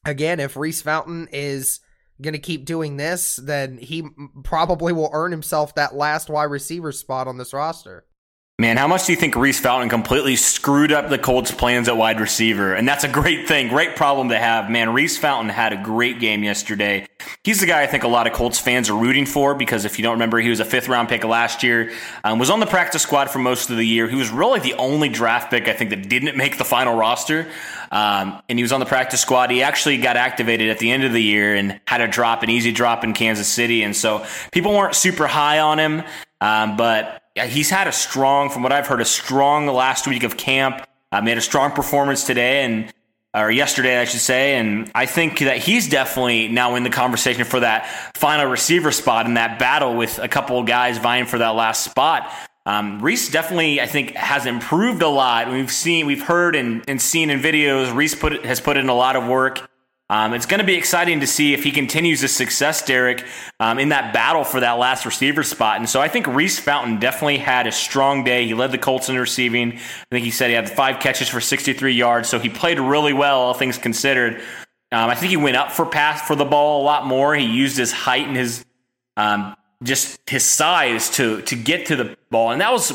[0.06, 1.80] again, if Reece Fountain is
[2.22, 4.08] going to keep doing this, then he
[4.44, 8.06] probably will earn himself that last wide receiver spot on this roster.
[8.58, 11.98] Man, how much do you think Reece Fountain completely screwed up the Colts' plans at
[11.98, 12.74] wide receiver?
[12.74, 14.70] And that's a great thing, great problem to have.
[14.70, 17.06] Man, Reece Fountain had a great game yesterday.
[17.44, 20.00] He's the guy I think a lot of Colts fans are rooting for because if
[20.00, 21.92] you don't remember, he was a fifth round pick last year,
[22.24, 24.08] um, was on the practice squad for most of the year.
[24.08, 27.52] He was really the only draft pick I think that didn't make the final roster.
[27.92, 29.52] Um, and he was on the practice squad.
[29.52, 32.50] He actually got activated at the end of the year and had a drop, an
[32.50, 33.84] easy drop in Kansas City.
[33.84, 36.04] And so people weren't super high on him.
[36.40, 40.38] Um, but he's had a strong, from what I've heard, a strong last week of
[40.38, 40.86] camp.
[41.12, 42.92] Uh, made a strong performance today and
[43.36, 44.56] or yesterday, I should say.
[44.56, 49.26] And I think that he's definitely now in the conversation for that final receiver spot
[49.26, 52.32] in that battle with a couple of guys vying for that last spot.
[52.66, 55.52] Um, Reece definitely, I think, has improved a lot.
[55.52, 57.94] We've seen, we've heard and, and seen in videos.
[57.94, 59.70] Reece put has put in a lot of work.
[60.08, 63.26] Um, it's going to be exciting to see if he continues his success, Derek,
[63.60, 65.78] um, in that battle for that last receiver spot.
[65.78, 68.46] And so I think Reece Fountain definitely had a strong day.
[68.46, 69.74] He led the Colts in receiving.
[69.74, 73.14] I think he said he had five catches for 63 yards, so he played really
[73.14, 74.42] well, all things considered.
[74.92, 77.34] Um, I think he went up for pass for the ball a lot more.
[77.34, 78.64] He used his height and his
[79.18, 82.92] um, just his size to to get to the ball, and that was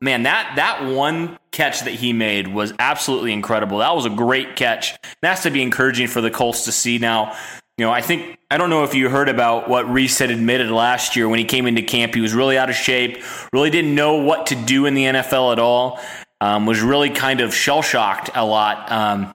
[0.00, 3.78] man, that that one catch that he made was absolutely incredible.
[3.78, 4.92] That was a great catch.
[5.22, 7.36] That has to be encouraging for the Colts to see now.
[7.78, 10.70] You know, I think I don't know if you heard about what Reece had admitted
[10.70, 12.14] last year when he came into camp.
[12.14, 15.52] He was really out of shape, really didn't know what to do in the NFL
[15.52, 16.00] at all.
[16.40, 18.92] Um, was really kind of shell shocked a lot.
[18.92, 19.34] Um,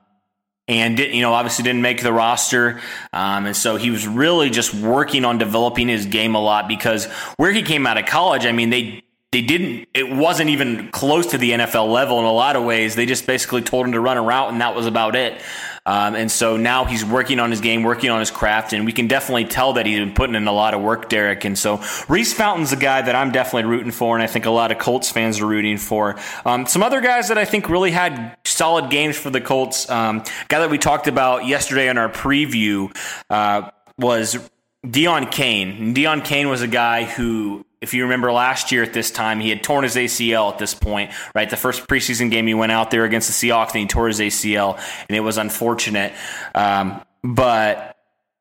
[0.68, 2.80] and did, you know obviously didn't make the roster
[3.14, 7.06] um, and so he was really just working on developing his game a lot because
[7.38, 11.28] where he came out of college i mean they they didn't it wasn't even close
[11.28, 12.96] to the NFL level in a lot of ways.
[12.96, 15.42] They just basically told him to run a route and that was about it.
[15.86, 18.92] Um, and so now he's working on his game, working on his craft, and we
[18.92, 21.44] can definitely tell that he's been putting in a lot of work, Derek.
[21.44, 24.52] And so Reece Fountain's a guy that I'm definitely rooting for, and I think a
[24.52, 26.20] lot of Colts fans are rooting for.
[26.46, 29.90] Um, some other guys that I think really had solid games for the Colts.
[29.90, 32.96] Um, guy that we talked about yesterday in our preview
[33.32, 34.38] uh, was
[34.86, 35.96] Deon Cain.
[35.96, 39.50] Deon Cain was a guy who if you remember last year at this time, he
[39.50, 41.50] had torn his ACL at this point, right?
[41.50, 44.20] The first preseason game he went out there against the Seahawks and he tore his
[44.20, 46.14] ACL, and it was unfortunate.
[46.54, 47.98] Um, but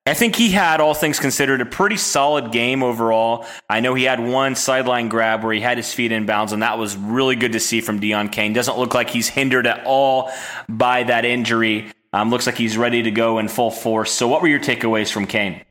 [0.07, 3.47] I think he had, all things considered, a pretty solid game overall.
[3.69, 6.63] I know he had one sideline grab where he had his feet in bounds, and
[6.63, 8.53] that was really good to see from Deon Cain.
[8.53, 10.31] Doesn't look like he's hindered at all
[10.69, 11.93] by that injury.
[12.13, 14.11] Um, looks like he's ready to go in full force.
[14.11, 15.63] So, what were your takeaways from Cain?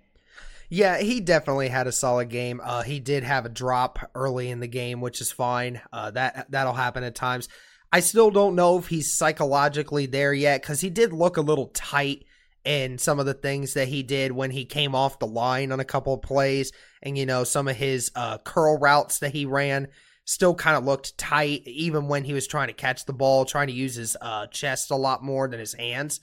[0.70, 2.62] Yeah, he definitely had a solid game.
[2.64, 5.82] Uh, he did have a drop early in the game, which is fine.
[5.92, 7.50] Uh, that that'll happen at times.
[7.92, 11.68] I still don't know if he's psychologically there yet because he did look a little
[11.68, 12.26] tight
[12.64, 15.80] in some of the things that he did when he came off the line on
[15.80, 19.46] a couple of plays, and you know some of his uh, curl routes that he
[19.46, 19.88] ran
[20.26, 23.66] still kind of looked tight, even when he was trying to catch the ball, trying
[23.66, 26.20] to use his uh, chest a lot more than his hands.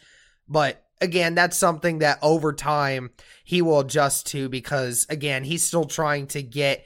[0.49, 3.11] But again, that's something that over time
[3.45, 6.85] he will adjust to because again, he's still trying to get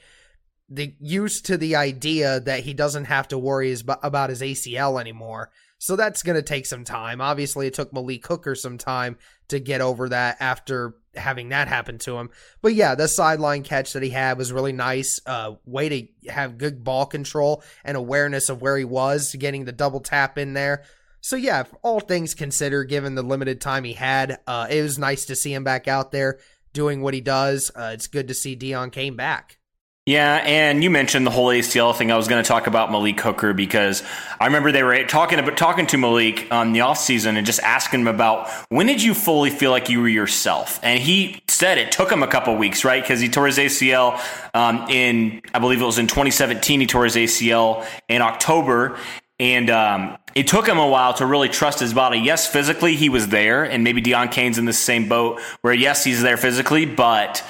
[0.69, 5.51] the used to the idea that he doesn't have to worry about his ACL anymore.
[5.77, 7.21] So that's going to take some time.
[7.21, 11.97] Obviously, it took Malik Hooker some time to get over that after having that happen
[11.97, 12.29] to him.
[12.61, 15.19] But yeah, the sideline catch that he had was really nice.
[15.25, 19.71] Uh, way to have good ball control and awareness of where he was, getting the
[19.71, 20.83] double tap in there.
[21.21, 25.25] So yeah, all things considered, given the limited time he had, uh, it was nice
[25.25, 26.39] to see him back out there
[26.73, 27.71] doing what he does.
[27.75, 29.59] Uh, it's good to see Dion came back.
[30.07, 32.11] Yeah, and you mentioned the whole ACL thing.
[32.11, 34.01] I was going to talk about Malik Hooker because
[34.39, 38.01] I remember they were talking about talking to Malik on the offseason and just asking
[38.01, 40.79] him about when did you fully feel like you were yourself?
[40.81, 43.03] And he said it took him a couple weeks, right?
[43.03, 44.19] Because he tore his ACL
[44.55, 46.79] um, in, I believe it was in 2017.
[46.79, 48.97] He tore his ACL in October,
[49.39, 52.19] and um, it took him a while to really trust his body.
[52.19, 56.03] Yes, physically he was there, and maybe Deon Cain's in the same boat where yes,
[56.03, 57.43] he's there physically, but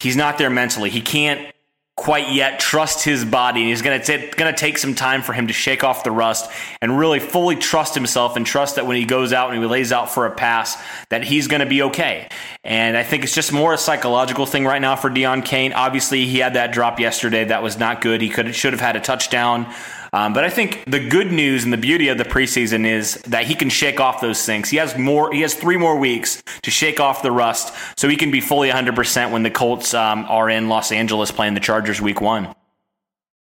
[0.00, 0.90] he's not there mentally.
[0.90, 1.54] He can't
[1.96, 5.32] quite yet trust his body, and he's going to going to take some time for
[5.32, 8.96] him to shake off the rust and really fully trust himself and trust that when
[8.96, 10.76] he goes out and he lays out for a pass,
[11.10, 12.28] that he's going to be okay.
[12.64, 15.72] And I think it's just more a psychological thing right now for Deon Cain.
[15.72, 18.20] Obviously, he had that drop yesterday that was not good.
[18.20, 19.72] He could should have had a touchdown.
[20.14, 23.46] Um, but I think the good news and the beauty of the preseason is that
[23.46, 24.70] he can shake off those things.
[24.70, 25.32] He has more.
[25.32, 28.68] He has three more weeks to shake off the rust, so he can be fully
[28.68, 32.54] 100 percent when the Colts um, are in Los Angeles playing the Chargers Week One.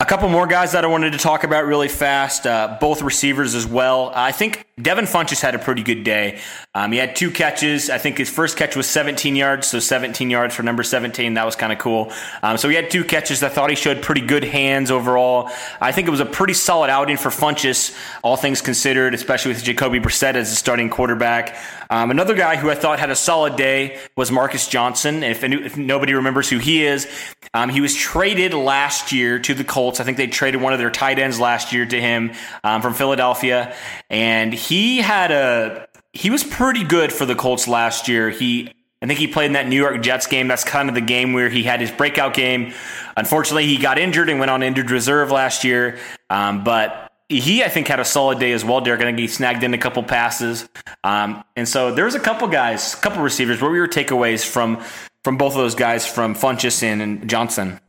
[0.00, 3.54] A couple more guys that I wanted to talk about really fast, uh, both receivers
[3.54, 4.11] as well.
[4.12, 6.40] I think Devin Funchess had a pretty good day.
[6.74, 7.88] Um, he had two catches.
[7.88, 11.35] I think his first catch was 17 yards, so 17 yards for number 17.
[11.35, 12.12] That was kind of cool.
[12.42, 13.40] Um, so he had two catches.
[13.44, 15.48] I thought he showed pretty good hands overall.
[15.80, 19.62] I think it was a pretty solid outing for Funchess, all things considered, especially with
[19.62, 21.57] Jacoby Brissett as the starting quarterback.
[21.88, 25.22] Um, another guy who I thought had a solid day was Marcus Johnson.
[25.22, 27.07] If, if nobody remembers who he is,
[27.54, 29.83] um, he was traded last year to the Colts.
[29.92, 32.94] I think they traded one of their tight ends last year to him um, from
[32.94, 33.74] Philadelphia,
[34.10, 38.30] and he had a he was pretty good for the Colts last year.
[38.30, 40.48] He I think he played in that New York Jets game.
[40.48, 42.72] That's kind of the game where he had his breakout game.
[43.18, 45.98] Unfortunately, he got injured and went on injured reserve last year.
[46.30, 48.80] Um, but he, I think, had a solid day as well.
[48.80, 50.66] Derek, I think he snagged in a couple passes.
[51.02, 53.60] Um, and so there's a couple guys, a couple receivers.
[53.60, 54.82] What were your takeaways from
[55.22, 57.80] from both of those guys, from Funchess and Johnson?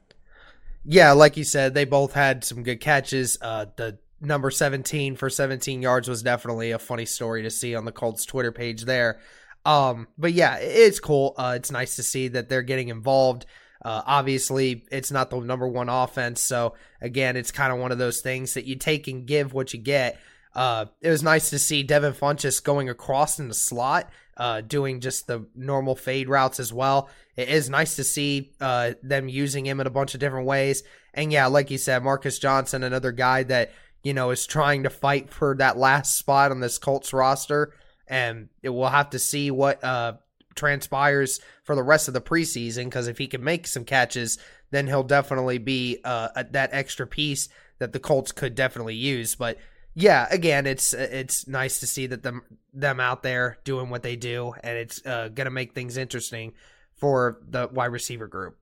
[0.86, 3.38] Yeah, like you said, they both had some good catches.
[3.42, 7.86] Uh, the number 17 for 17 yards was definitely a funny story to see on
[7.86, 9.20] the Colts Twitter page there.
[9.66, 11.34] Um, but yeah, it's cool.
[11.38, 13.46] Uh, it's nice to see that they're getting involved.
[13.84, 16.42] Uh, obviously, it's not the number one offense.
[16.42, 19.74] So, again, it's kind of one of those things that you take and give what
[19.74, 20.20] you get.
[20.54, 25.00] Uh, it was nice to see Devin Funchess going across in the slot, uh, doing
[25.00, 27.10] just the normal fade routes as well.
[27.36, 30.84] It is nice to see uh, them using him in a bunch of different ways.
[31.14, 33.72] And yeah, like you said, Marcus Johnson, another guy that
[34.06, 37.74] you know, is trying to fight for that last spot on this Colts roster.
[38.08, 40.14] And it, we'll have to see what uh,
[40.54, 44.38] transpires for the rest of the preseason because if he can make some catches,
[44.70, 49.34] then he'll definitely be uh, that extra piece that the Colts could definitely use.
[49.34, 49.58] But
[49.96, 54.18] yeah, again, it's it's nice to see that them them out there doing what they
[54.18, 56.54] do, and it's uh, gonna make things interesting
[56.96, 58.58] for the wide receiver group.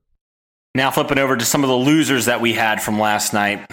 [0.76, 3.68] Now flipping over to some of the losers that we had from last night.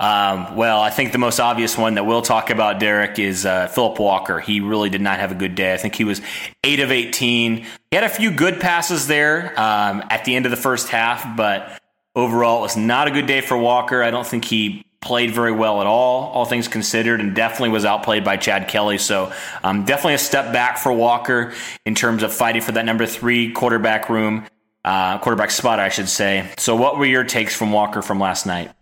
[0.00, 3.66] Um, well, I think the most obvious one that we'll talk about, Derek, is uh,
[3.66, 4.38] Phillip Walker.
[4.38, 5.74] He really did not have a good day.
[5.74, 6.22] I think he was
[6.62, 7.56] 8 of 18.
[7.56, 11.36] He had a few good passes there um, at the end of the first half,
[11.36, 11.80] but
[12.14, 14.02] overall, it was not a good day for Walker.
[14.02, 17.84] I don't think he played very well at all, all things considered, and definitely was
[17.84, 18.98] outplayed by Chad Kelly.
[18.98, 19.32] So,
[19.62, 21.52] um, definitely a step back for Walker
[21.86, 24.46] in terms of fighting for that number three quarterback room,
[24.84, 26.50] uh, quarterback spot, I should say.
[26.58, 28.72] So, what were your takes from Walker from last night?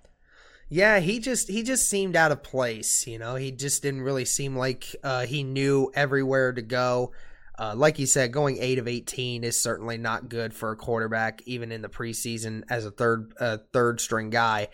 [0.69, 3.07] Yeah, he just he just seemed out of place.
[3.07, 7.13] You know, he just didn't really seem like uh, he knew everywhere to go.
[7.59, 11.41] Uh, like you said, going eight of eighteen is certainly not good for a quarterback,
[11.47, 14.69] even in the preseason as a third uh, third string guy.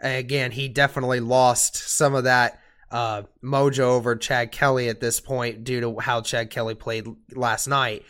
[0.00, 2.60] Again, he definitely lost some of that
[2.90, 7.66] uh, mojo over Chad Kelly at this point due to how Chad Kelly played last
[7.66, 8.04] night.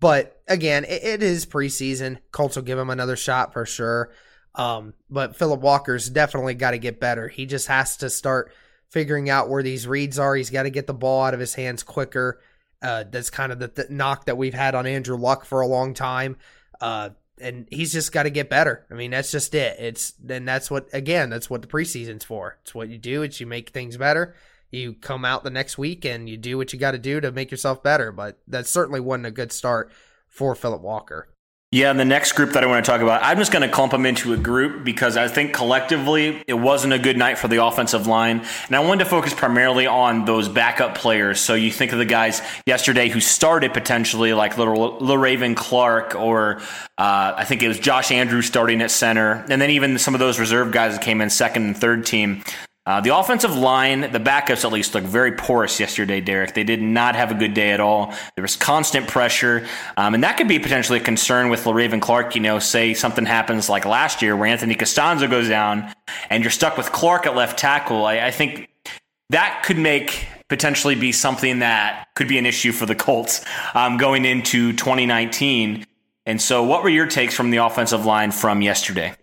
[0.00, 2.18] But again, it, it is preseason.
[2.32, 4.12] Colts will give him another shot for sure.
[4.54, 7.28] Um, but Phillip Walker's definitely got to get better.
[7.28, 8.52] He just has to start
[8.90, 10.34] figuring out where these reads are.
[10.36, 12.40] He's got to get the ball out of his hands quicker.
[12.80, 15.66] Uh, that's kind of the, the, knock that we've had on Andrew Luck for a
[15.66, 16.36] long time.
[16.80, 18.86] Uh, and he's just got to get better.
[18.90, 19.76] I mean, that's just it.
[19.78, 22.58] It's then that's what again, that's what the preseason's for.
[22.62, 23.22] It's what you do.
[23.22, 24.34] It's you make things better.
[24.70, 27.30] You come out the next week and you do what you got to do to
[27.30, 28.10] make yourself better.
[28.12, 29.92] But that certainly wasn't a good start
[30.28, 31.28] for Phillip Walker.
[31.74, 33.68] Yeah, and the next group that I want to talk about, I'm just going to
[33.68, 37.48] clump them into a group because I think collectively it wasn't a good night for
[37.48, 38.46] the offensive line.
[38.68, 41.40] And I wanted to focus primarily on those backup players.
[41.40, 46.58] So you think of the guys yesterday who started potentially, like Le'Raven Clark, or
[46.96, 49.44] uh, I think it was Josh Andrews starting at center.
[49.50, 52.44] And then even some of those reserve guys that came in second and third team.
[52.86, 56.52] Uh, the offensive line, the backups at least, looked very porous yesterday, Derek.
[56.52, 58.14] They did not have a good day at all.
[58.34, 59.66] There was constant pressure,
[59.96, 62.34] um, and that could be potentially a concern with Le'Raven Clark.
[62.34, 65.94] You know, say something happens like last year where Anthony Castonzo goes down
[66.28, 68.04] and you're stuck with Clark at left tackle.
[68.04, 68.68] I, I think
[69.30, 73.42] that could make potentially be something that could be an issue for the Colts
[73.72, 75.86] um, going into 2019.
[76.26, 79.14] And so, what were your takes from the offensive line from yesterday?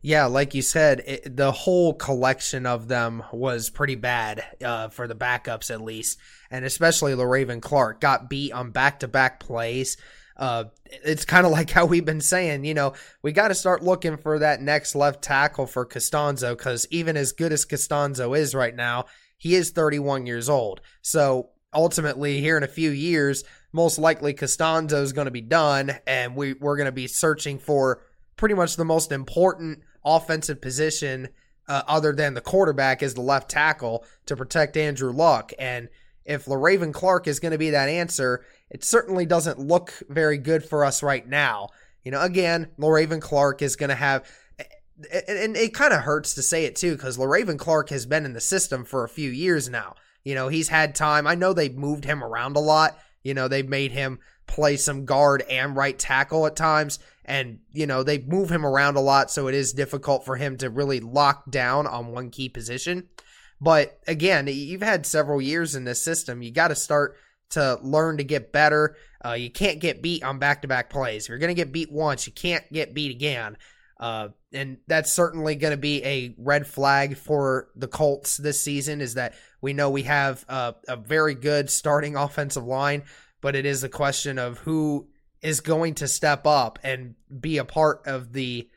[0.00, 5.08] Yeah, like you said, it, the whole collection of them was pretty bad uh, for
[5.08, 6.18] the backups, at least,
[6.50, 9.96] and especially Le'Raven Clark got beat on back-to-back plays.
[10.36, 13.82] Uh, it's kind of like how we've been saying, you know, we got to start
[13.82, 18.54] looking for that next left tackle for Castonzo because even as good as Castonzo is
[18.54, 20.80] right now, he is 31 years old.
[21.02, 23.42] So ultimately, here in a few years,
[23.72, 27.58] most likely Castonzo is going to be done, and we, we're going to be searching
[27.58, 28.04] for
[28.36, 29.80] pretty much the most important
[30.16, 31.28] offensive position
[31.68, 35.52] uh, other than the quarterback is the left tackle to protect Andrew Luck.
[35.58, 35.88] And
[36.24, 40.64] if Le'Raven Clark is going to be that answer, it certainly doesn't look very good
[40.64, 41.68] for us right now.
[42.04, 44.24] You know, again, Le'Raven Clark is going to have
[45.12, 48.32] and it kind of hurts to say it too because Le'Raven Clark has been in
[48.32, 49.94] the system for a few years now.
[50.24, 51.26] You know, he's had time.
[51.26, 52.98] I know they moved him around a lot.
[53.22, 54.18] You know, they've made him
[54.48, 56.98] play some guard and right tackle at times.
[57.24, 60.56] And, you know, they move him around a lot, so it is difficult for him
[60.58, 63.08] to really lock down on one key position.
[63.60, 66.42] But again, you've had several years in this system.
[66.42, 67.16] You got to start
[67.50, 68.96] to learn to get better.
[69.24, 71.24] Uh, you can't get beat on back to back plays.
[71.24, 73.56] If you're going to get beat once, you can't get beat again.
[73.98, 79.00] Uh, and that's certainly going to be a red flag for the Colts this season.
[79.00, 83.02] Is that we know we have a, a very good starting offensive line,
[83.40, 85.08] but it is a question of who
[85.42, 88.68] is going to step up and be a part of the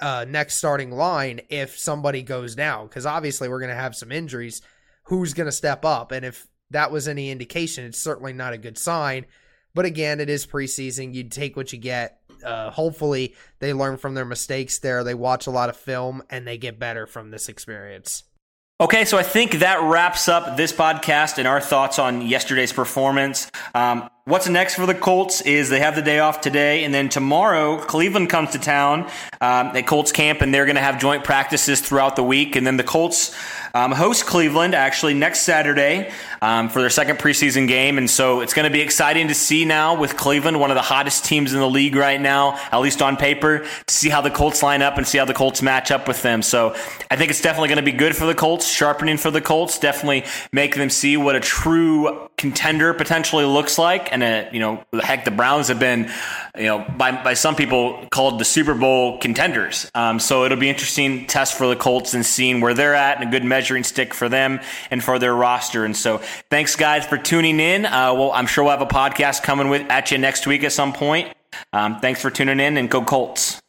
[0.00, 2.86] uh, next starting line if somebody goes down.
[2.86, 4.62] Because obviously we're going to have some injuries.
[5.04, 6.12] Who's going to step up?
[6.12, 9.26] And if that was any indication, it's certainly not a good sign.
[9.74, 11.14] But again, it is preseason.
[11.14, 15.04] You take what you get uh, hopefully they learn from their mistakes there.
[15.04, 18.24] They watch a lot of film and they get better from this experience.
[18.78, 23.50] Okay, so I think that wraps up this podcast and our thoughts on yesterday's performance.
[23.74, 27.08] Um, what's next for the Colts is they have the day off today, and then
[27.08, 29.08] tomorrow Cleveland comes to town
[29.40, 32.56] um, at Colts camp, and they're going to have joint practices throughout the week.
[32.56, 33.36] And then the Colts
[33.72, 36.10] um, host Cleveland actually next Saturday
[36.42, 37.98] um, for their second preseason game.
[37.98, 40.82] And so it's going to be exciting to see now with Cleveland, one of the
[40.82, 44.30] hottest teams in the league right now, at least on paper, to see how the
[44.30, 46.42] Colts line up and see how the Colts match up with them.
[46.42, 46.74] So
[47.10, 49.78] I think it's definitely going to be good for the Colts, sharpening for the Colts,
[49.78, 54.12] definitely make them see what a true contender potentially looks like.
[54.12, 56.10] And, uh, you know, heck, the Browns have been,
[56.56, 59.90] you know, by, by some people called the Super Bowl contenders.
[59.94, 63.28] Um, so it'll be interesting test for the Colts and seeing where they're at and
[63.28, 64.60] a good measuring stick for them
[64.90, 65.84] and for their roster.
[65.84, 66.18] And so
[66.50, 67.86] thanks, guys, for tuning in.
[67.86, 70.72] Uh, well, I'm sure we'll have a podcast coming with at you next week at
[70.72, 71.32] some point.
[71.72, 73.60] Um, thanks for tuning in and go Colts.